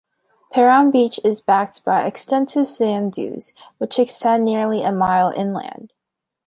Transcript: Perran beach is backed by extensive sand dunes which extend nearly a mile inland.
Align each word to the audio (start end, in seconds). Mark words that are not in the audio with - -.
Perran 0.51 0.89
beach 0.91 1.19
is 1.23 1.41
backed 1.41 1.85
by 1.85 2.07
extensive 2.07 2.65
sand 2.65 3.11
dunes 3.11 3.51
which 3.77 3.99
extend 3.99 4.43
nearly 4.43 4.81
a 4.81 4.91
mile 4.91 5.29
inland. 5.31 5.93